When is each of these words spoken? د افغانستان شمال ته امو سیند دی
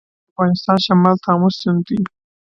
د 0.03 0.03
افغانستان 0.31 0.77
شمال 0.85 1.15
ته 1.23 1.29
امو 1.35 1.49
سیند 1.57 1.81
دی 1.87 1.99